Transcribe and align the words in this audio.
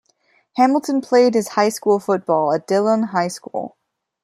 Hamilton 0.55 0.99
played 1.01 1.35
his 1.35 1.49
high 1.49 1.69
school 1.69 1.99
football 1.99 2.51
at 2.53 2.65
Dillon 2.65 3.03
High 3.03 3.27
School. 3.27 3.77